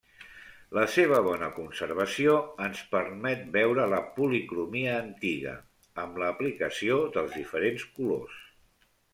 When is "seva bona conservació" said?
0.93-2.37